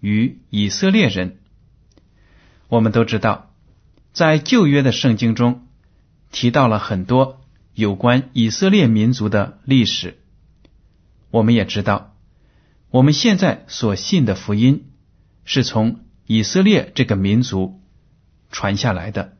[0.00, 1.38] 与以色列人”。
[2.68, 3.54] 我们都知道，
[4.12, 5.66] 在旧约的圣经中
[6.32, 7.40] 提到了很多
[7.74, 10.18] 有关以色列民族的历史。
[11.30, 12.16] 我们也知道，
[12.90, 14.90] 我们现在所信的福音
[15.44, 17.80] 是从以色列这个民族
[18.50, 19.36] 传下来的。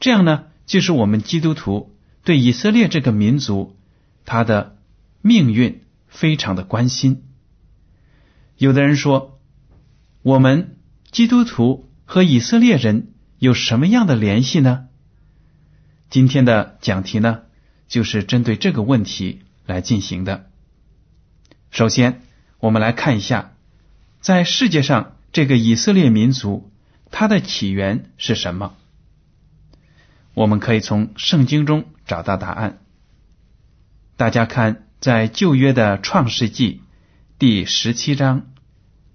[0.00, 1.94] 这样呢，就是我们基督徒。
[2.24, 3.76] 对以色列这个民族，
[4.26, 4.76] 他的
[5.22, 7.27] 命运非常的关心。
[8.58, 9.40] 有的人说，
[10.22, 10.76] 我们
[11.10, 14.88] 基督徒和以色列人有什么样的联系呢？
[16.10, 17.42] 今天的讲题呢，
[17.86, 20.50] 就是针对这个问题来进行的。
[21.70, 22.22] 首先，
[22.58, 23.52] 我们来看一下，
[24.20, 26.70] 在世界上这个以色列民族，
[27.12, 28.74] 它的起源是什么？
[30.34, 31.84] 我们可以从圣经中。
[32.08, 32.78] 找到答案。
[34.16, 36.80] 大家看，在旧约的创世纪
[37.40, 38.48] 第十七章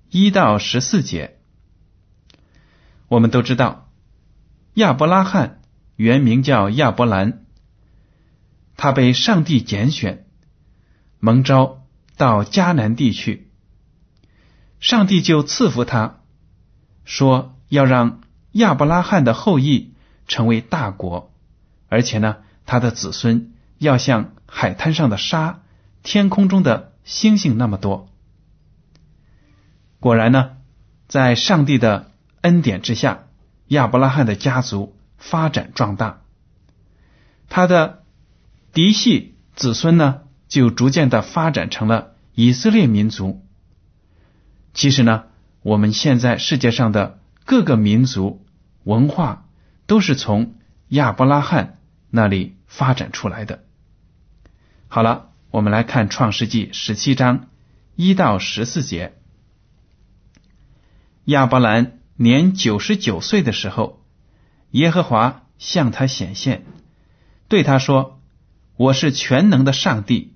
[0.10, 1.40] 一到十四节，
[3.10, 3.90] 我们都知道
[4.76, 5.60] 亚伯拉罕
[5.98, 7.44] 原名叫亚伯兰，
[8.78, 10.26] 他被上帝拣选，
[11.20, 11.84] 蒙召
[12.16, 13.52] 到迦南地去，
[14.80, 16.22] 上帝就赐福他，
[17.04, 18.22] 说要让
[18.54, 19.96] 亚伯拉罕的后裔
[20.30, 21.34] 成为大国，
[21.90, 22.38] 而且呢。
[22.66, 25.64] 他的子孙要像海滩上的沙，
[26.02, 28.10] 天空中的星星那么多。
[30.04, 30.58] 果然呢，
[31.08, 33.24] 在上帝的恩典之下，
[33.68, 36.24] 亚伯拉罕的家族发展壮大，
[37.48, 38.04] 他的
[38.74, 43.46] 嫡系子孙呢，就逐渐的发展成了以色列民族。
[44.74, 45.24] 其实呢，
[45.62, 48.46] 我们现在世界上的各个民族
[48.84, 49.46] 文化，
[49.88, 50.56] 都是从
[50.90, 51.78] 亚伯拉罕。
[52.10, 53.64] 那里发展出来的。
[54.90, 57.48] 好了，我们来看《创世纪》十七章
[57.96, 59.14] 一到十四节。
[61.26, 64.02] 亚伯兰年九十九岁的时候，
[64.72, 66.66] 耶和华向他显现，
[67.48, 68.20] 对他说
[68.76, 70.34] ：“我是全能的上帝，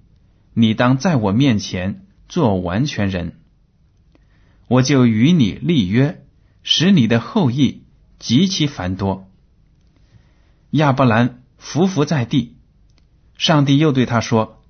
[0.54, 3.40] 你当在我面前做完全人，
[4.68, 6.26] 我就与你立约，
[6.64, 7.84] 使你的后裔
[8.20, 9.30] 极其繁多。”
[10.72, 11.44] 亚伯兰。
[11.60, 12.56] 伏伏在地，
[13.36, 14.62] 上帝又对他说：“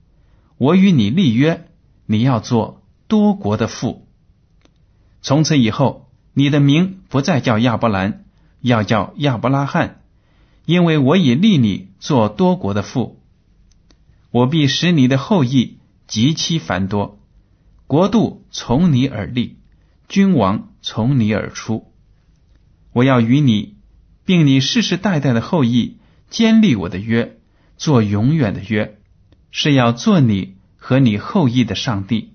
[0.57, 1.67] 我与你立约，
[2.05, 4.07] 你要做多国的父。
[5.21, 6.06] 从此以后，
[6.37, 8.23] 你的名不再叫亚伯兰，
[8.61, 10.03] 要叫亚伯拉罕，
[10.65, 13.19] 因为我已立你做多国的父。
[14.29, 17.19] 我必使你的后裔极其繁多，
[17.87, 19.57] 国度从你而立，
[20.07, 21.91] 君王从你而出。
[22.93, 23.73] 我要与你，
[24.23, 25.97] 并你世世代代的后裔。”
[26.29, 27.37] 坚立我的约，
[27.77, 28.99] 做永远的约，
[29.49, 32.33] 是要做你和你后裔的上帝。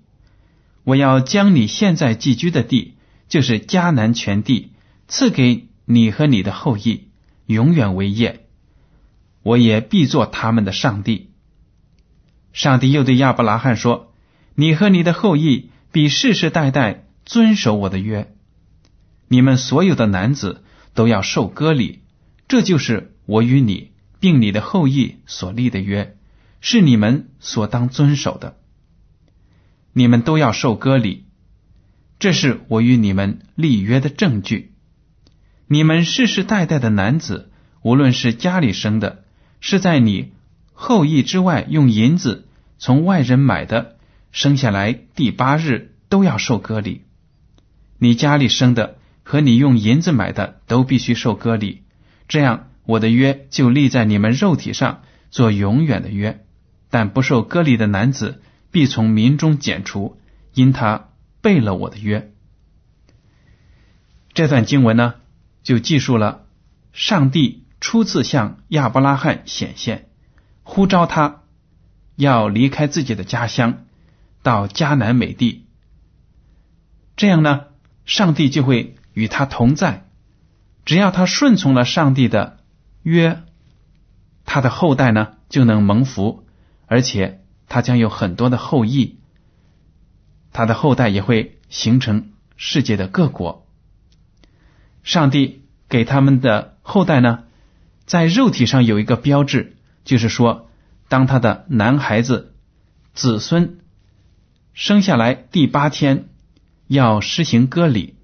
[0.82, 2.94] 我要将你现在寄居的地，
[3.32, 4.72] 就是迦南全地，
[5.08, 7.08] 赐给你和你的后裔，
[7.46, 8.46] 永远为业。
[9.42, 11.30] 我也必做他们的上帝。
[12.52, 14.12] 上帝又对亚伯拉罕说
[14.54, 18.34] ：“你和你的后裔必世世代代遵守我的约。
[19.28, 20.62] 你们所有的男子
[20.92, 22.00] 都要受割礼，
[22.48, 26.18] 这就是。”我与你并你的后裔所立的约，
[26.60, 28.58] 是你们所当遵守的。
[29.94, 31.21] 你们都要受割礼。
[32.22, 34.70] 这是我与你们立约的证据。
[35.66, 37.50] 你们世世代代的男子，
[37.82, 39.24] 无论是家里生的，
[39.58, 40.30] 是在你
[40.72, 42.46] 后裔之外用银子
[42.78, 43.96] 从外人买的，
[44.30, 47.02] 生下来第八日都要受割礼。
[47.98, 51.82] 你家里生的和你用银子买的都必须受割礼。
[52.28, 55.02] 这样，我的约就立在你们肉体上，
[55.32, 56.44] 做永远的约。
[56.88, 58.40] 但不受割礼的男子
[58.70, 60.20] 必从民中剪除，
[60.54, 61.08] 因他
[61.42, 62.32] 背了我的约。
[64.32, 65.16] 这段经文呢，
[65.62, 66.46] 就记述了
[66.92, 70.08] 上帝初次向亚伯拉罕显现，
[70.62, 71.42] 呼召他
[72.16, 73.84] 要离开自己的家乡，
[74.42, 75.66] 到迦南美地。
[77.16, 77.66] 这样呢，
[78.06, 80.08] 上帝就会与他同在。
[80.86, 82.58] 只要他顺从了上帝的
[83.02, 83.42] 约，
[84.46, 86.46] 他的后代呢就能蒙福。
[86.86, 89.18] 而且他将有很多的后裔，
[90.52, 93.66] 他的后代也会形成世界的各国。
[95.02, 97.44] 上帝给他们的后代呢，
[98.06, 100.70] 在肉体上有一个标志，就是说，
[101.08, 102.54] 当他的男孩子
[103.14, 103.80] 子孙
[104.72, 106.28] 生下来第八天，
[106.86, 108.14] 要施行割礼，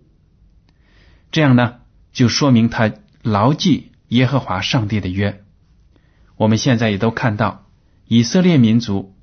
[1.32, 1.76] 这样呢，
[2.12, 2.92] 就说明他
[3.22, 5.44] 牢记耶和华上帝的约。
[6.36, 7.64] 我们现在也都看到。
[8.10, 9.14] 以色列民族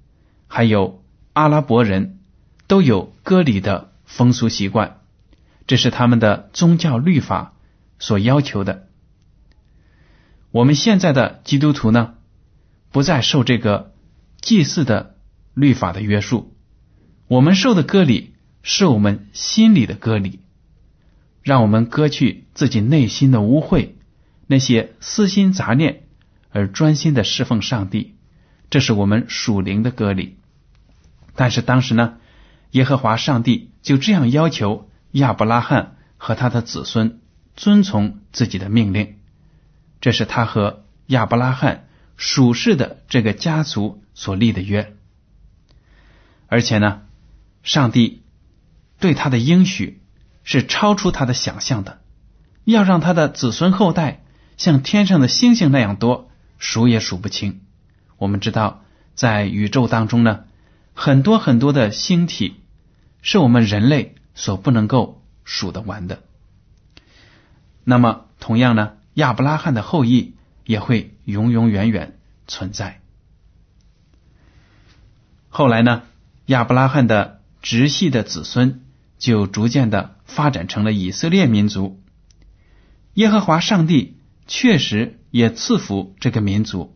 [0.47, 1.03] 还有
[1.33, 2.19] 阿拉伯人
[2.67, 5.01] 都有割礼的风俗习惯，
[5.67, 7.53] 这是他们的宗教律法
[7.99, 8.87] 所要求的。
[10.51, 12.15] 我们现在的基督徒呢，
[12.91, 13.93] 不再受这个
[14.39, 15.15] 祭祀的
[15.53, 16.55] 律法的约束，
[17.27, 20.39] 我们受的割礼是我们心里的割礼，
[21.43, 23.89] 让我们割去自己内心的污秽，
[24.47, 26.03] 那些私心杂念，
[26.51, 28.15] 而专心的侍奉上帝。
[28.69, 30.37] 这是我们属灵的割礼，
[31.35, 32.17] 但是当时呢，
[32.75, 37.21] 耶和华上帝就这样要求亚伯拉罕和他的子孙
[37.55, 39.15] 遵从自己的命令，
[40.01, 41.87] 这是他和亚伯拉罕
[42.17, 44.93] 属世的这个家族所立的约，
[46.47, 47.03] 而且呢，
[47.63, 48.23] 上帝
[48.99, 50.01] 对他的应许
[50.43, 52.01] 是超出他的想象的，
[52.65, 54.25] 要让他的子孙后代
[54.57, 57.61] 像天上的星星那样多，数也数不清。
[58.17, 58.83] 我们知道，
[59.13, 60.43] 在宇宙当中呢，
[60.93, 62.55] 很多很多的星体
[63.25, 66.21] 是我们人类所不能够数得完的。
[67.83, 73.01] 那么，同样呢，亚伯拉罕的后裔也会永永远远存在。
[75.49, 76.03] 后来呢，
[76.45, 78.85] 亚伯拉罕的直系的子孙
[79.17, 81.99] 就逐渐的发展成了以色列民族。
[83.15, 86.95] 耶和华上帝确实也赐福这个民族。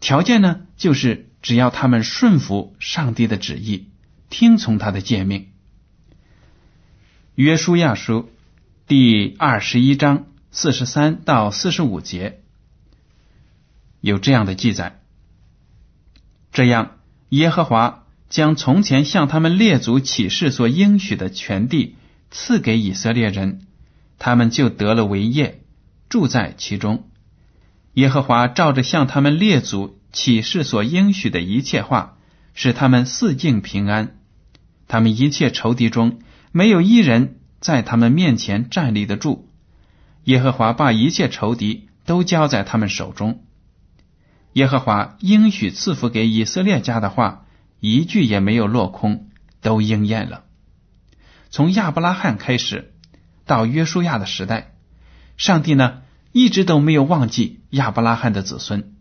[0.00, 3.90] 条件呢，就是只要他们顺服上帝的旨意，
[4.36, 5.50] 听从他的诫命。
[7.36, 8.30] 约书亚书
[8.88, 12.40] 第二十一章四十三到四十五节
[14.00, 15.00] 有这样的记载：
[16.50, 16.96] 这样，
[17.28, 21.94] 耶和华将从前向他们列祖起誓所应许的全地
[22.32, 23.60] 赐给以色列人，
[24.18, 25.62] 他们就得了为业，
[26.08, 27.08] 住在其中。
[27.92, 32.18] 耶和华照着向他们列祖启示所应许的一切话，
[32.52, 34.18] 使他们四境平安。
[34.88, 36.20] 他们一切仇敌中
[36.52, 39.48] 没有一人在他们面前站立得住。
[40.24, 43.44] 耶和华把一切仇敌都交在他们手中。
[44.52, 47.46] 耶和华应许赐福给以色列家的话，
[47.80, 49.28] 一句也没有落空，
[49.60, 50.44] 都应验了。
[51.50, 52.94] 从亚伯拉罕开始
[53.44, 54.74] 到约书亚的时代，
[55.36, 56.02] 上帝呢？
[56.32, 58.94] 一直都没有忘记亚伯拉罕的子孙，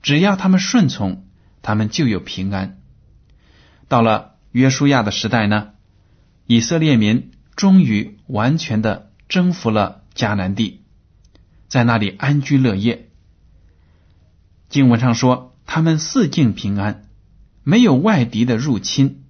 [0.00, 1.26] 只要他们顺从，
[1.60, 2.78] 他们就有平安。
[3.86, 5.72] 到了约书亚的时代呢，
[6.46, 10.82] 以色列民终于完全的征服了迦南地，
[11.66, 13.10] 在那里安居乐业。
[14.68, 17.08] 经文上说，他们四境平安，
[17.64, 19.24] 没有外敌的入侵，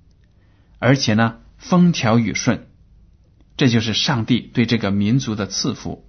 [0.79, 2.67] 而且呢，风调雨顺，
[3.57, 6.07] 这就是上帝对这个民族的赐福。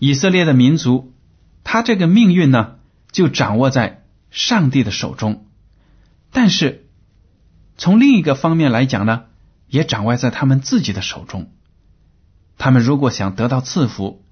[0.00, 1.14] 以色列的民族，
[1.62, 2.74] 他这个命运呢，
[3.12, 5.46] 就掌握在上帝的手中。
[6.32, 6.83] 但是，
[7.76, 9.24] 从另一个方面来讲呢，
[9.68, 11.52] 也掌握在他们自己的手中。
[12.56, 14.24] 他们如果想得到赐福，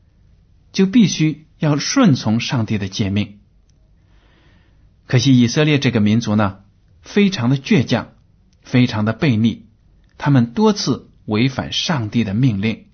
[0.72, 3.40] 就必须要顺从上帝的诫命。
[5.06, 6.60] 可惜，以色列这个民族呢，
[7.02, 8.12] 非常的倔强，
[8.62, 9.66] 非常的悖逆，
[10.16, 12.86] 他们多次违反上帝的命令，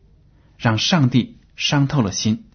[0.56, 2.46] 让上帝伤透了心。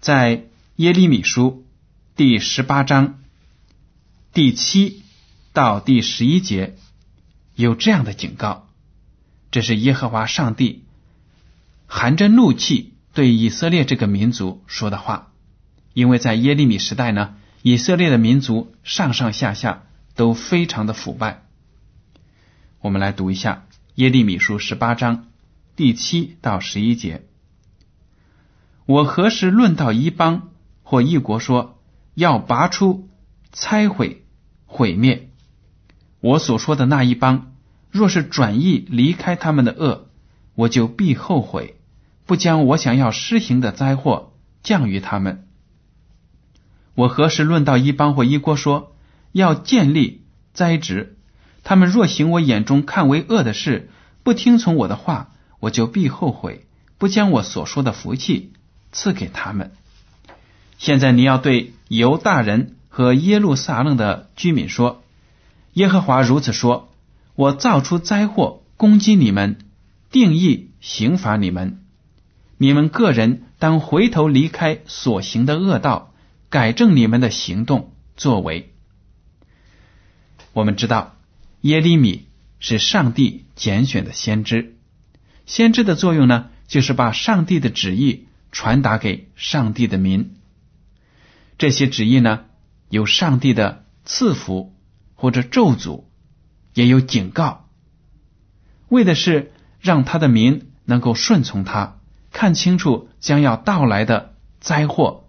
[0.00, 0.44] 在
[0.76, 1.64] 耶利米书
[2.14, 3.18] 第十八章
[4.32, 5.02] 第七
[5.58, 6.76] 到第十一节
[7.56, 8.68] 有这样的警告：
[9.50, 10.84] 这是耶和华上帝
[11.88, 15.32] 含着怒气对以色列这个民族说的话，
[15.94, 19.82] 因为在耶利米时代呢，以色列的民族上上下下
[20.14, 21.42] 都非常的腐败。
[22.80, 25.26] 我们来读一下耶利米书十八章
[25.74, 27.26] 第七到十一节：
[28.86, 30.50] 我何时论到一邦
[30.84, 31.80] 或一国说
[32.14, 33.08] 要拔出、
[33.52, 34.24] 拆毁、
[34.66, 35.27] 毁灭？
[36.20, 37.52] 我所说的那一帮，
[37.90, 40.08] 若是转意离开他们的恶，
[40.56, 41.76] 我就必后悔，
[42.26, 44.32] 不将我想要施行的灾祸
[44.62, 45.46] 降于他们。
[46.94, 48.96] 我何时论到一帮或一国说
[49.30, 51.16] 要建立栽植？
[51.62, 53.88] 他们若行我眼中看为恶的事，
[54.24, 56.66] 不听从我的话，我就必后悔，
[56.98, 58.52] 不将我所说的福气
[58.90, 59.70] 赐给他们。
[60.78, 65.04] 现在你要对犹大人和耶路撒冷的居民说。
[65.78, 66.92] 耶和华如此说
[67.36, 69.58] ：“我造出灾祸攻击你们，
[70.10, 71.84] 定义刑罚你们。
[72.56, 76.12] 你们个人当回头离开所行的恶道，
[76.48, 78.74] 改正你们的行动作为。”
[80.52, 81.14] 我们知道
[81.60, 82.26] 耶利米
[82.58, 84.74] 是上帝拣选的先知，
[85.46, 90.34] 先知的作用呢，就是把上帝的旨意传达给上帝的民。
[91.56, 92.46] 这些旨意呢，
[92.88, 94.74] 有上帝的赐福。
[95.20, 96.04] 或者咒诅，
[96.74, 97.68] 也有警告，
[98.88, 101.98] 为的是让他的民能够顺从他，
[102.30, 105.24] 看清楚将要到来的灾祸，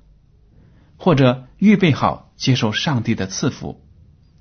[0.96, 3.84] 或者预备好接受上帝的赐福。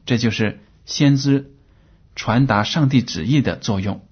[0.05, 1.55] 这就是先知
[2.15, 4.07] 传达上帝旨意的作用。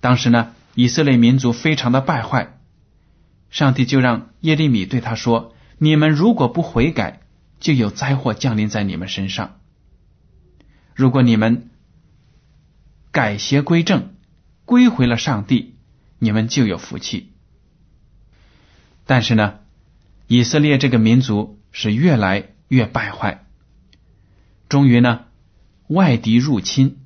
[0.00, 2.58] 当时呢，以色列民族非常的败坏，
[3.50, 7.20] 上帝就让耶利米对他说：“你们如果不悔改，
[7.60, 9.60] 就有灾祸降临在你们身上。”
[10.94, 11.70] 如果你们
[13.10, 14.14] 改邪归正，
[14.64, 15.74] 归回了上帝，
[16.20, 17.32] 你们就有福气。
[19.04, 19.56] 但是呢，
[20.28, 23.44] 以色列这个民族是越来越败坏，
[24.68, 25.24] 终于呢，
[25.88, 26.98] 外敌入侵，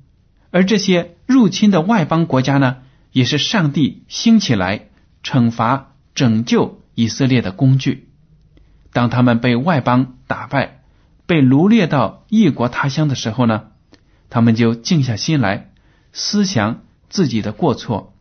[0.51, 4.87] 而这些入侵的外邦国家呢，也是上帝兴起来
[5.23, 8.07] 惩罚、拯救以色列的工具。
[8.93, 10.83] 当他们被外邦打败，
[11.25, 13.71] 被掳掠到异国他乡的时候呢？
[14.29, 15.71] 他们就静下心来
[16.13, 18.13] 思想自己的过错，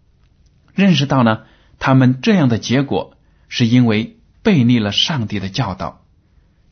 [0.74, 1.42] 认识到呢，
[1.78, 3.16] 他们这样的结果
[3.48, 6.04] 是因为背逆了上帝的教导，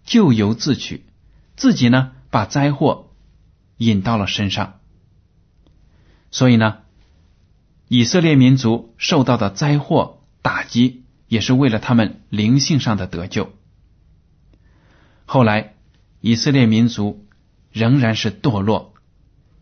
[0.05, 1.05] 咎由自取，
[1.57, 3.11] 自己呢把灾祸
[3.77, 4.81] 引到了身上。
[6.31, 6.79] 所以呢，
[7.89, 13.53] 以色列民族受到的灾祸打击，也是为了他们灵性上的得救。
[15.25, 15.75] 后来，
[16.21, 17.27] 以色列民族
[17.71, 18.95] 仍然是堕落。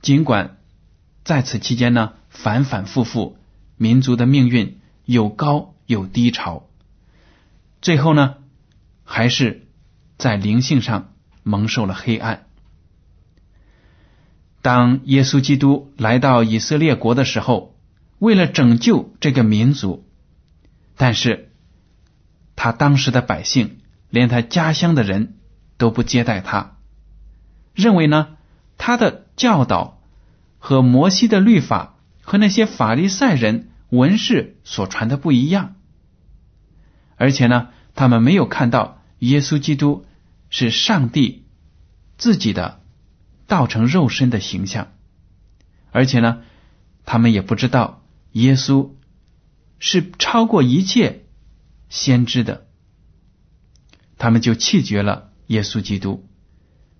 [0.05, 0.59] 尽管
[1.25, 3.39] 在此期间呢，反反复复，
[3.79, 6.69] 民族的命运有高有低潮，
[7.81, 8.35] 最后呢，
[9.05, 9.67] 还是
[10.19, 12.45] 在灵性上蒙受了黑暗。
[14.61, 17.75] 当耶稣基督来到以色列国的时候，
[18.19, 20.07] 为了拯救这个民族，
[20.99, 21.51] 但是
[22.57, 23.79] 他当时的百姓
[24.11, 25.39] 连他家乡的人
[25.79, 26.77] 都不接待他，
[27.73, 28.37] 认为呢
[28.77, 29.94] 他的教导。
[30.67, 35.77] 和摩西的律法和那些法利赛人文士所传的不一样，
[37.17, 40.07] 而且呢，他们没有看到耶稣基督
[40.49, 41.45] 是上帝
[42.17, 42.81] 自己的
[43.47, 44.93] 道成肉身的形象，
[45.91, 46.41] 而且呢，
[47.05, 48.03] 他们也不知道
[48.33, 48.93] 耶稣
[49.79, 51.27] 是超过一切
[51.91, 52.67] 先知的，
[54.17, 56.27] 他们就弃绝了耶稣基督，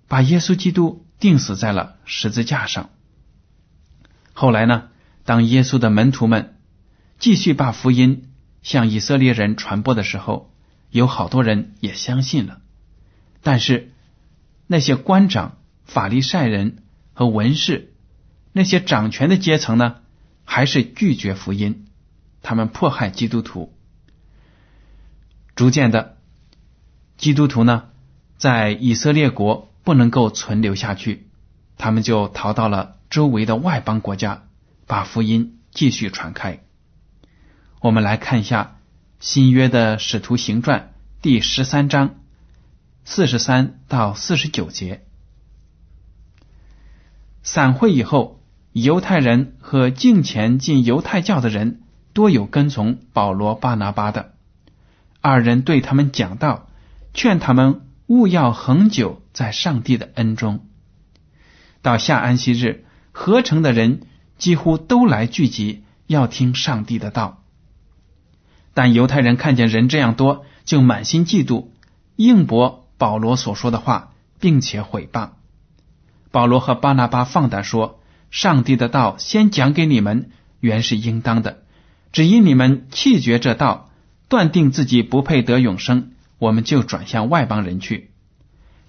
[0.07, 2.91] 把耶稣基督钉死在了十字架上。
[4.37, 4.89] 后来呢？
[5.23, 6.57] 当耶稣的门徒们
[7.19, 8.29] 继续把福音
[8.63, 10.51] 向以色列人传播的时候，
[10.91, 12.59] 有好多人也相信了。
[13.41, 13.93] 但是
[14.67, 17.93] 那些官长、法利赛人和文士，
[18.51, 20.01] 那些掌权的阶层呢，
[20.43, 21.85] 还是拒绝福音。
[22.41, 23.73] 他们迫害基督徒。
[25.55, 26.17] 逐渐的，
[27.17, 27.85] 基督徒呢，
[28.37, 31.25] 在以色列国不能够存留下去，
[31.77, 32.94] 他们就逃到了。
[33.15, 34.43] 周围的外邦国家
[34.87, 36.59] 把福音继续传开。
[37.79, 38.75] 我们来看一下
[39.21, 40.91] 新约的使徒行传
[41.21, 42.15] 第十三章
[43.05, 45.05] 四十三到四十九节。
[47.41, 48.41] 散会以后，
[48.73, 54.33] 犹太人和敬前进犹太教的人多有跟从保罗、巴拿巴的。
[55.21, 56.67] 二人对他们讲道，
[57.13, 60.67] 劝他们勿要恒久在上帝的恩中。
[61.81, 62.83] 到下安息日。
[63.17, 64.01] 合成的人
[64.37, 67.41] 几乎都来聚集，要听上帝的道。
[68.73, 71.67] 但犹太人看见人这样多，就满心嫉妒，
[72.17, 75.29] 应驳保罗所说的话，并且毁谤。
[76.29, 80.29] 保罗和巴拿巴放胆说：“上帝的道先讲给你们，
[80.59, 81.63] 原是应当的。
[82.11, 83.91] 只因你们弃绝这道，
[84.27, 88.11] 断定自己不配得永生，我们就转向外邦人去。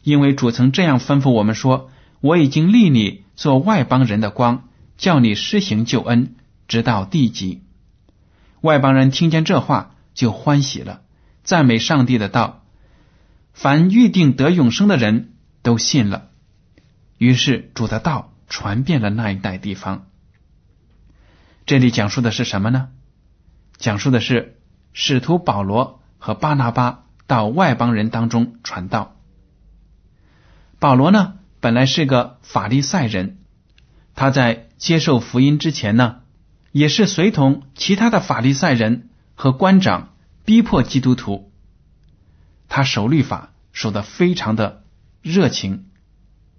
[0.02, 1.90] 因为主曾这样吩咐我们说：
[2.20, 4.64] 我已经立你做外邦人的光。”
[4.96, 6.36] 叫你施行救恩，
[6.68, 7.62] 直到地极。
[8.62, 11.02] 外邦人听见这话，就欢喜了，
[11.44, 12.64] 赞美上帝的道。
[13.52, 16.30] 凡预定得永生的人都信了。
[17.18, 20.06] 于是主的道传遍了那一带地方。
[21.66, 22.88] 这里讲述的是什么呢？
[23.76, 24.58] 讲述的是
[24.94, 29.14] 使徒保罗和巴拿巴到外邦人当中传道。
[30.78, 31.34] 保罗呢，
[31.66, 33.38] 本来是个法利赛人。
[34.14, 36.20] 他在接受福音之前呢，
[36.70, 41.50] 也是随同其他的法利赛人和官长逼迫基督徒。
[42.68, 44.84] 他守律法守得非常的
[45.22, 45.86] 热情、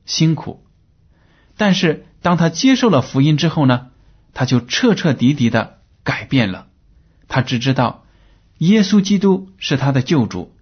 [0.04, 0.66] 辛苦，
[1.56, 3.92] 但是当他接受了福音之后呢，
[4.34, 6.68] 他就彻彻底底的改变了。
[7.30, 8.04] 他只知道
[8.58, 10.54] 耶稣基督是他的救主，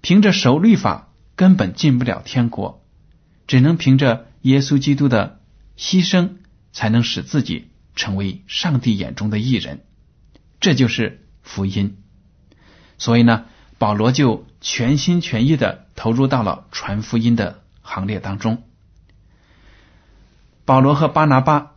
[0.00, 2.84] 凭着守律法根本进不了天国，
[3.48, 5.36] 只能凭着耶稣基督的。
[5.80, 6.30] 牺牲
[6.72, 9.84] 才能使自己成为上帝眼中的艺人，
[10.58, 11.98] 这就是福音。
[12.98, 13.44] 所以呢，
[13.78, 18.64] 保罗就全心全意的投入到了传福音的行列当中。
[20.64, 21.76] 保罗和巴拿巴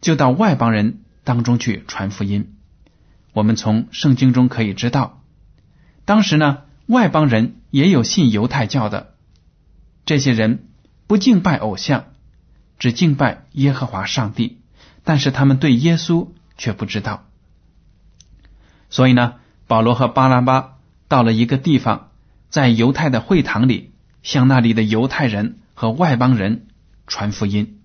[0.00, 2.54] 就到外邦人当中去传福音。
[3.32, 5.24] 我们从圣经中可以知道，
[6.04, 9.16] 当时呢，外邦人也有信犹太教的，
[10.06, 10.68] 这些人
[11.12, 12.06] 不敬拜偶像。
[12.78, 14.62] 只敬拜耶和华上帝，
[15.04, 17.26] 但是他们对耶稣却不知道。
[18.88, 19.34] 所以呢，
[19.66, 20.78] 保罗和巴拉巴
[21.08, 22.12] 到了一个地方，
[22.48, 26.68] 在犹太的会堂里，向那里的犹太人和外邦人
[27.06, 27.82] 传福音。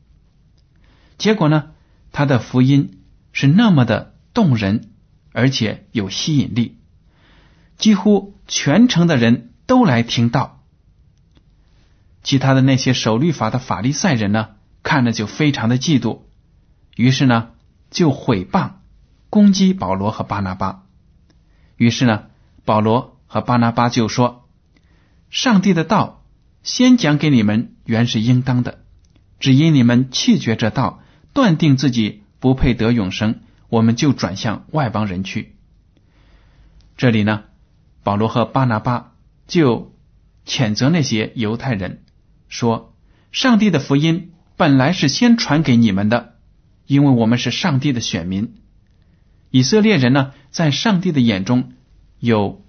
[1.17, 1.71] 结果呢，
[2.13, 3.01] 他的福音
[3.33, 4.89] 是那么的动人，
[5.33, 6.77] 而且有吸引力，
[7.77, 10.56] 几乎全城的人都来听到。
[12.27, 14.49] 其他的那些守律法的法利赛人呢？
[14.83, 16.23] 看着就非常的嫉妒，
[16.97, 17.51] 于是呢
[17.89, 18.71] 就毁谤、
[19.29, 20.83] 攻击保罗和巴拿巴。
[21.77, 22.25] 于是呢，
[22.65, 24.45] 保罗和巴拿巴就说
[25.31, 26.25] ：“上帝的道
[26.63, 28.79] 先讲给你们，原是应当的；
[29.39, 30.99] 只因你们弃绝这道，
[31.31, 35.55] 断定自己不配得永生，我们就转向外邦人去。”
[36.97, 37.45] 这里呢，
[38.03, 39.13] 保罗和巴拿巴
[39.47, 39.93] 就
[40.45, 42.03] 谴责那些犹太人，
[42.47, 42.95] 说
[43.31, 46.33] ：“上帝的福音。”本来是先传给你们的，
[46.87, 48.55] 因为我们是上帝的选民。
[49.51, 51.73] 以色列人呢，在上帝的眼中
[52.19, 52.65] 有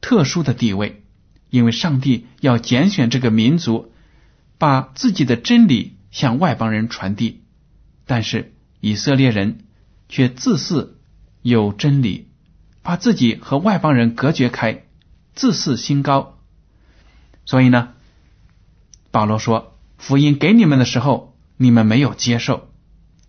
[0.00, 1.02] 特殊的地位，
[1.50, 3.92] 因为上帝要拣选这个民族，
[4.56, 7.42] 把自己的真理向外邦人传递。
[8.06, 9.64] 但是以色列人
[10.08, 10.90] 却自恃
[11.42, 12.28] 有真理，
[12.82, 14.84] 把自己和外邦人隔绝开，
[15.34, 16.38] 自恃心高。
[17.44, 17.94] 所以呢，
[19.16, 19.78] 保罗说。
[19.96, 22.68] 福音给你们的时候，你们没有接受。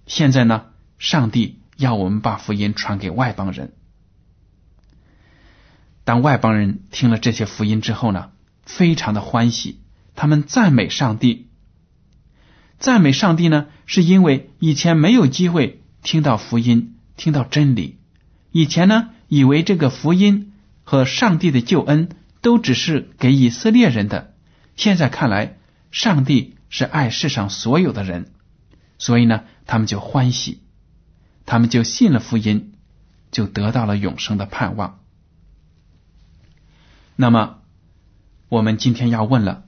[0.06, 0.66] 现在呢，
[0.98, 3.72] 上帝要我们把福音传给外邦人。
[6.04, 8.32] 当外邦人听了这些福音之后呢，
[8.66, 9.80] 非常的欢喜，
[10.14, 11.48] 他们赞美上帝。
[12.80, 17.98] 赞美上帝呢，是因为以前没有机会听到福音，听到真理。
[18.52, 20.52] 以前呢，以为这个福音
[20.84, 22.10] 和上帝的救恩
[22.42, 24.34] 都只是给以色列人的。
[24.76, 25.57] 现在看来，
[25.98, 26.54] 上帝。
[26.70, 28.34] 是爱世上所有的人，
[28.98, 30.64] 所以呢，他们就欢喜，
[31.46, 32.74] 他们就信了福音，
[33.32, 35.00] 就得到了永生的盼望。
[37.16, 37.62] 那么，
[38.50, 39.64] 我们今天要问了：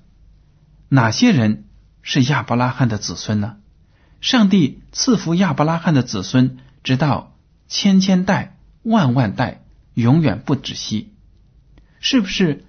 [0.90, 1.70] 哪些人
[2.02, 3.56] 是亚伯拉罕的子孙呢？
[4.20, 7.38] 上帝赐福亚伯拉罕的子孙，直到
[7.70, 9.64] 千千代、万万代，
[9.94, 11.14] 永远不止息。
[12.02, 12.66] 是不是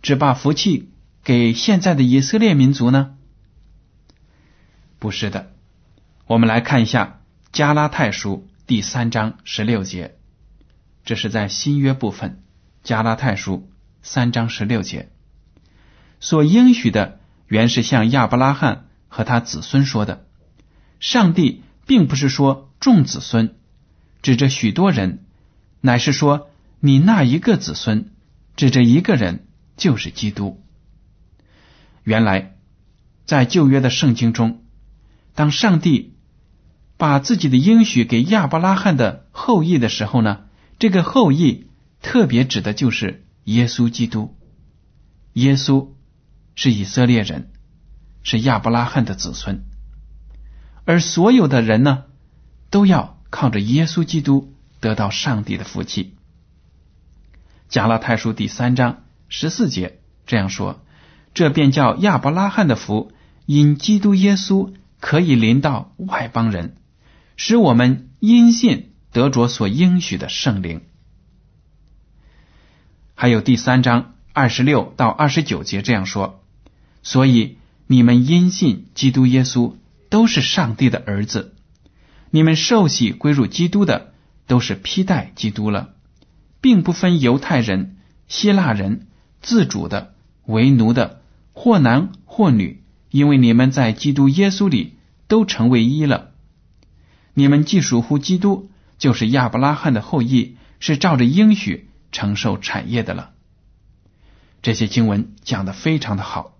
[0.00, 0.88] 只把福气
[1.26, 3.16] 给现在的以色列民族呢？
[5.00, 5.50] 不是的，
[6.28, 10.14] 我们来看一下加拉太书第三章十六节，
[11.04, 12.44] 这是在新约部分。
[12.84, 13.68] 加拉太书
[14.02, 15.10] 三章十六节
[16.20, 20.24] 所应许的，原是向亚伯拉罕和他子孙说的。
[21.00, 23.56] 上帝并不是说众子孙，
[24.22, 25.24] 指着许多人，
[25.80, 28.12] 乃是说你那一个子孙，
[28.54, 30.62] 指着一个人，就是基督。
[32.06, 32.56] 原来
[33.24, 34.62] 在旧约的圣经中。
[35.34, 36.14] 当上帝
[36.96, 40.44] 把自己的应许给亚伯拉罕的后裔的时候呢，
[40.78, 41.66] 这个后裔
[42.00, 44.36] 特别指的就是耶稣基督。
[45.32, 45.88] 耶稣
[46.54, 47.50] 是以色列人，
[48.22, 49.64] 是亚伯拉罕的子孙，
[50.84, 52.04] 而所有的人呢，
[52.70, 56.14] 都要靠着耶稣基督得到上帝的福气。
[57.68, 60.80] 加拉太书第三章十四节这样说
[61.36, 63.12] ：“这便叫亚伯拉罕的福，
[63.44, 66.76] 因基督耶稣可以临到外邦人，
[67.36, 70.80] 使我们因信得着所应许的圣灵。”
[73.14, 76.42] 还有第三章二十六到二十九节这样说
[77.04, 79.74] ：“所以你们因信基督耶稣
[80.08, 81.54] 都是上帝的儿子，
[82.30, 84.14] 你们受洗归入基督的
[84.46, 85.90] 都是披戴基督了。”
[86.62, 89.06] 并不分犹太人、希腊人、
[89.42, 90.14] 自主的、
[90.46, 91.20] 为奴的，
[91.58, 94.92] 或男或女，因为你们在基督耶稣里
[95.26, 96.32] 都成为一了。
[97.32, 103.32] 你们既属乎基督，就是亚伯拉罕的后裔，是照着应许承受产业的了。
[104.60, 106.58] 这些经文讲的非常的好，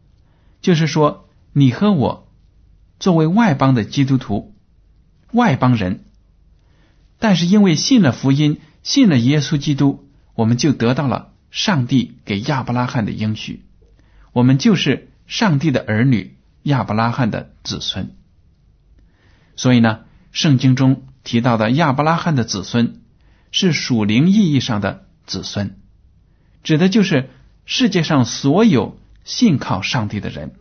[0.62, 2.32] 就是说你和我
[2.98, 4.54] 作为外邦的基督徒、
[5.30, 6.04] 外邦人，
[7.18, 8.59] 但是因为信了福音。
[8.82, 13.65] 信了耶稣基督，我们就得到了上帝给亚伯拉罕的应许，
[14.37, 18.14] 我们就是上帝的儿女，亚伯拉罕的子孙。
[19.57, 23.01] 所以呢，圣经中提到的亚伯拉罕的子孙
[23.51, 25.79] 是属灵意义上的子孙，
[26.62, 27.31] 指的就是
[27.64, 30.53] 世界上所有信靠上帝的人，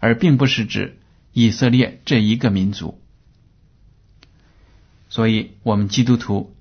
[0.00, 0.98] 而并不是指
[1.32, 3.00] 以色列这一个民族。
[5.08, 6.56] 所以，我们基督徒。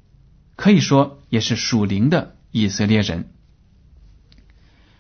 [0.57, 3.31] 可以说也是属灵的以色列人。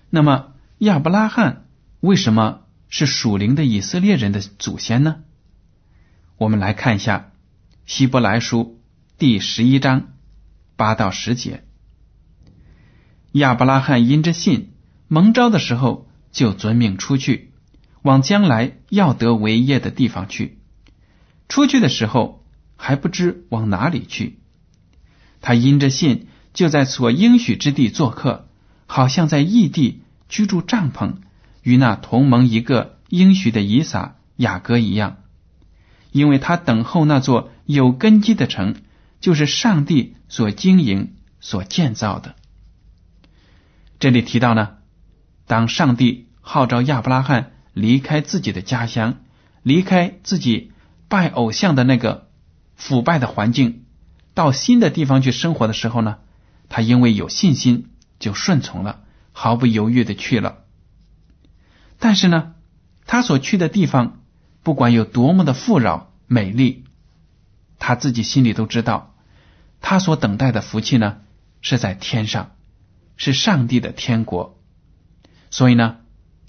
[0.09, 1.67] 那么亚伯拉罕
[1.99, 5.17] 为什么是属灵的以色列人的祖先呢？
[6.37, 7.33] 我们来看一下
[7.85, 8.81] 希伯来书
[9.19, 10.13] 第十一章
[10.75, 11.63] 八到十节。
[13.33, 14.71] 亚伯拉罕因着信
[15.07, 17.51] 蒙召的时候，就遵命出去，
[18.01, 20.57] 往将来要得为业的地方去。
[21.47, 22.43] 出去的时候
[22.75, 24.39] 还不知往哪里去。
[25.41, 28.49] 他因着信，就在所应许之地做客，
[28.87, 31.15] 好像在异地居住帐篷，
[31.61, 35.17] 与那同盟一个应许的以撒、雅各一样。
[36.11, 38.77] 因为他等候那座有根基的城，
[39.19, 42.35] 就是上帝所经营、所建造的。
[43.99, 44.77] 这里提到呢，
[45.47, 49.17] 当上帝号召亚伯拉罕离开自己的家乡，
[49.61, 50.71] 离开自己
[51.09, 52.29] 拜偶像的那个
[52.75, 53.83] 腐败的环境。
[54.33, 56.19] 到新的地方去生活的时候呢，
[56.69, 59.00] 他因为有信心，就顺从了，
[59.31, 60.65] 毫不犹豫的去了。
[61.99, 62.55] 但是呢，
[63.05, 64.21] 他所去的地方，
[64.63, 66.85] 不管有多么的富饶美丽，
[67.77, 69.15] 他自己心里都知道，
[69.81, 71.21] 他所等待的福气呢，
[71.61, 72.55] 是在天上，
[73.17, 74.59] 是上帝的天国。
[75.49, 75.97] 所以呢，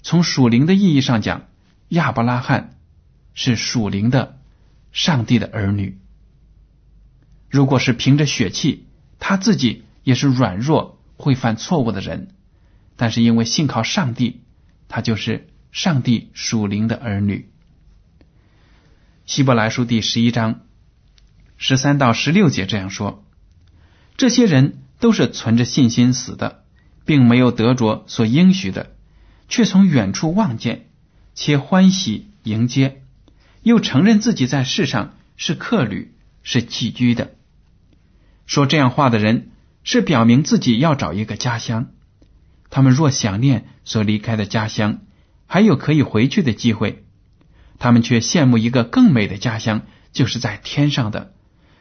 [0.01, 1.47] 从属灵的意义上讲，
[1.89, 2.77] 亚伯拉罕
[3.33, 4.39] 是属灵的
[4.91, 5.99] 上帝的儿女。
[7.49, 8.87] 如果是凭着血气，
[9.19, 12.33] 他自己也是软弱、会犯错误的人，
[12.95, 14.41] 但是因为信靠上帝，
[14.87, 17.49] 他就是上帝属灵的儿女。
[19.25, 20.61] 希伯来书第十一章
[21.57, 23.25] 十三到十六节这样说：
[24.17, 26.63] 这些人都是存着信心死的，
[27.05, 28.95] 并没有得着所应许的，
[29.47, 30.89] 却从远处望见，
[31.33, 33.01] 且欢喜迎接，
[33.61, 37.33] 又承认自己在世上是客旅，是寄居的。
[38.45, 39.51] 说这样话的人
[39.83, 41.91] 是表明自己要找一个家乡。
[42.73, 45.01] 他们若想念所离开的家乡，
[45.45, 47.05] 还有可以回去的机会，
[47.77, 51.35] 他们却羡慕一个更美的家乡，就是在天上的。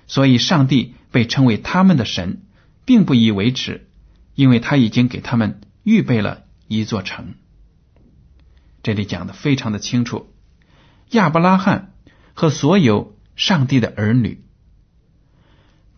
[0.06, 2.42] 所以，上帝被称为他们的神，
[2.84, 3.88] 并不以为耻，
[4.34, 7.36] 因为他已经给他们预备了一座城。
[8.82, 10.30] 这里讲的非常的清楚，
[11.12, 11.94] 亚伯拉罕
[12.34, 14.44] 和所有上帝的儿女。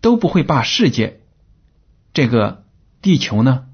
[0.00, 1.20] 都不会把世界、
[2.12, 2.64] 这个
[3.02, 3.64] 地球呢，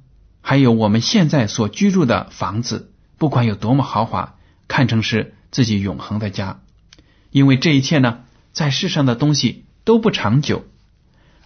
[0.40, 6.60] 还有我们现在所居住的房子，不管有多么豪华，看成是自己永恒的家，
[7.30, 10.64] 因为这一切呢，在世上的东西都不长久，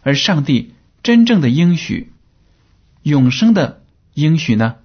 [0.03, 2.13] 而上帝真正的应许、
[3.03, 3.83] 永生的
[4.15, 4.77] 应许呢，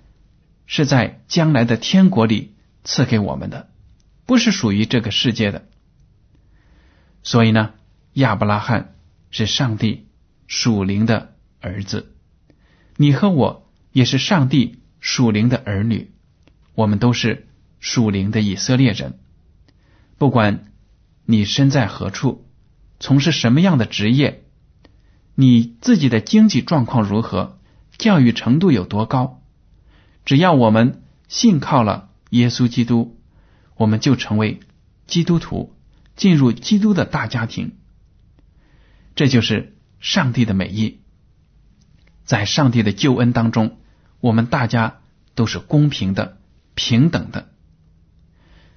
[0.65, 3.69] 是在将来的天国里赐给我们的，
[4.25, 5.67] 不是属于这个世界的。
[7.23, 7.71] 所以呢，
[8.13, 8.95] 亚伯拉罕。
[9.31, 10.07] 是上帝
[10.47, 12.15] 属灵的儿子，
[12.97, 16.11] 你和我也是上帝属灵的儿女，
[16.75, 17.47] 我们都是
[17.79, 19.19] 属灵的以色列人。
[20.17, 20.71] 不管
[21.25, 22.45] 你身在何处，
[22.99, 24.43] 从事什么样的职业，
[25.35, 27.57] 你自己的经济状况如何，
[27.97, 29.41] 教育程度有多高，
[30.25, 33.17] 只要我们信靠了耶稣基督，
[33.75, 34.59] 我们就成为
[35.07, 35.73] 基督徒，
[36.15, 37.77] 进入基督的大家庭。
[39.15, 40.99] 这就是上帝的美意，
[42.29, 43.77] 在上帝的救恩当中，
[44.19, 44.97] 我们大家
[45.33, 46.37] 都是公平的、
[46.75, 47.49] 平等的，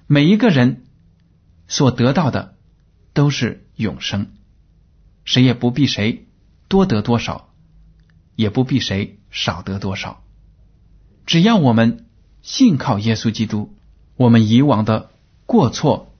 [0.07, 0.85] 每一个人
[1.67, 2.55] 所得到的
[3.13, 4.31] 都是永生，
[5.23, 6.25] 谁也不比谁
[6.67, 7.53] 多得多少，
[8.35, 10.23] 也不比谁少得多少。
[11.27, 12.07] 只要我们
[12.41, 13.75] 信靠耶稣基督，
[14.15, 15.11] 我们以往的
[15.45, 16.11] 过错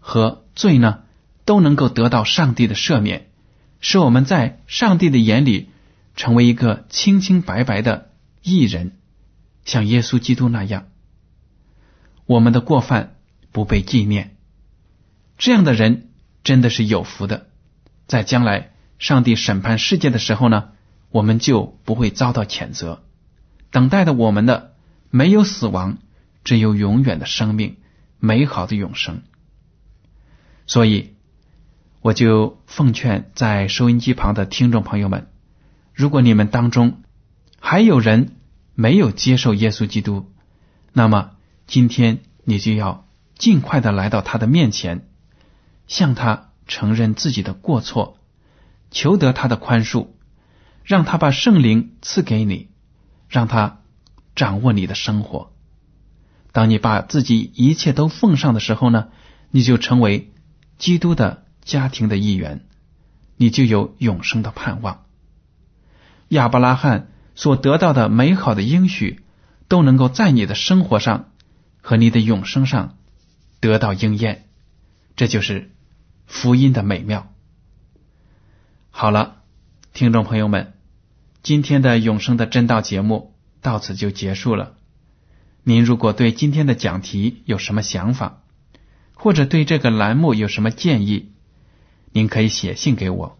[0.00, 1.00] 和罪呢，
[1.44, 3.28] 都能够得到上帝的赦免。
[3.78, 5.68] 使我们在上帝的眼里
[6.18, 8.10] 成为一个清清白白的
[8.42, 8.98] 艺人，
[9.64, 10.88] 像耶稣基督那样，
[12.26, 13.14] 我们的过犯
[13.52, 14.36] 不被纪念。
[15.38, 16.08] 这样的人
[16.42, 17.46] 真的是有福的，
[18.08, 20.70] 在将来上帝审判世界的时候呢，
[21.10, 23.04] 我们就不会遭到谴责。
[23.70, 24.74] 等待的我们的
[25.10, 25.98] 没有死亡，
[26.42, 27.76] 只有永远的生命，
[28.18, 29.22] 美好的永生。
[30.66, 31.14] 所以。
[32.00, 35.26] 我就奉劝在收音机旁的听众朋友们，
[35.98, 37.02] 如果你们当中
[37.58, 38.36] 还有人
[38.74, 40.30] 没有接受耶稣基督，
[40.92, 41.32] 那么
[41.66, 45.08] 今天你就要尽快的来到他的面前，
[45.88, 48.16] 向他承认自己的过错，
[48.92, 50.10] 求得他的宽恕，
[50.84, 52.68] 让他把圣灵赐给你，
[53.28, 53.80] 让他
[54.36, 55.52] 掌握你的生活。
[56.52, 59.08] 当你把自己一切都奉上的时候呢，
[59.50, 60.32] 你就成为
[60.78, 61.44] 基督的。
[61.64, 62.64] 家庭的一员，
[63.36, 65.04] 你就有永生的盼望。
[66.28, 69.20] 亚伯拉罕所得到的美好的应许，
[69.68, 71.30] 都能够在你的生活上
[71.80, 72.96] 和你的永生上
[73.60, 74.46] 得到应验。
[75.16, 75.70] 这就是
[76.26, 77.32] 福音的美妙。
[78.90, 79.42] 好了，
[79.92, 80.74] 听众朋友们，
[81.42, 84.74] 今天的永生的真道节目到此就结束了。
[85.62, 88.42] 您如果对今天的讲题有什么想法，
[89.14, 91.32] 或者对这个栏目有什么建议，
[92.12, 93.38] 您可以写信给我，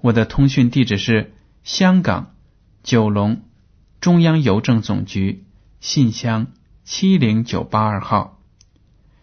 [0.00, 2.34] 我的通讯地址是香港
[2.82, 3.42] 九龙
[4.00, 5.44] 中央邮政总局
[5.78, 6.48] 信箱
[6.82, 8.40] 七零九八二号，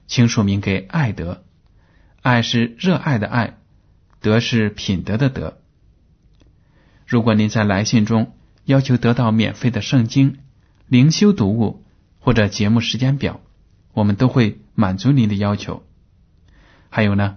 [0.08, 1.43] 请署名给爱德，
[2.21, 3.58] 爱是热爱的爱，
[4.21, 5.58] 德是品德的德。
[7.06, 10.38] 如果您在来信中要求得到免费的圣经、
[10.88, 11.84] 灵修读物
[12.19, 13.41] 或者节目时间表，
[13.91, 15.84] 我们都会满足您的要求。
[16.89, 17.36] 还有呢？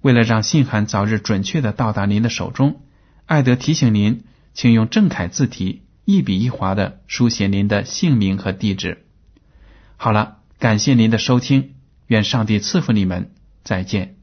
[0.00, 2.80] 为了让信函早日准确的到达您的手中，
[3.28, 9.04] 艾德提醒您，请用正楷字体一笔一划的书写您的姓名和地址。
[9.98, 11.74] 好了，感谢您的收听，
[12.06, 13.30] 愿上帝赐福你们，
[13.64, 14.17] 再见。